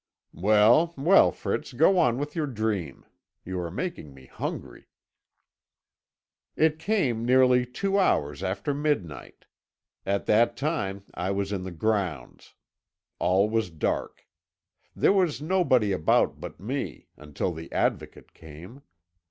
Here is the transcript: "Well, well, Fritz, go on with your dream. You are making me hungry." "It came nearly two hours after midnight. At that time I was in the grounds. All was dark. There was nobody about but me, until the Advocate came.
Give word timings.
"Well, 0.33 0.95
well, 0.97 1.31
Fritz, 1.31 1.73
go 1.73 1.99
on 1.99 2.17
with 2.17 2.35
your 2.35 2.47
dream. 2.47 3.05
You 3.45 3.59
are 3.59 3.69
making 3.69 4.15
me 4.15 4.25
hungry." 4.25 4.87
"It 6.55 6.79
came 6.79 7.23
nearly 7.23 7.67
two 7.67 7.99
hours 7.99 8.41
after 8.41 8.73
midnight. 8.73 9.45
At 10.03 10.25
that 10.25 10.57
time 10.57 11.03
I 11.13 11.29
was 11.29 11.51
in 11.51 11.61
the 11.61 11.69
grounds. 11.71 12.55
All 13.19 13.47
was 13.47 13.69
dark. 13.69 14.25
There 14.95 15.13
was 15.13 15.39
nobody 15.39 15.91
about 15.91 16.41
but 16.41 16.59
me, 16.59 17.05
until 17.15 17.53
the 17.53 17.71
Advocate 17.71 18.33
came. 18.33 18.81